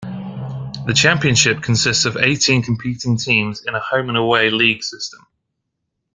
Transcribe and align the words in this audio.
The 0.87 0.95
championship 0.95 1.61
consists 1.61 2.05
of 2.05 2.17
eighteen 2.17 2.63
competing 2.63 3.17
teams 3.17 3.63
in 3.67 3.75
a 3.75 3.79
home 3.79 4.09
and 4.09 4.17
away 4.17 4.49
league 4.49 4.81
system. 4.81 5.27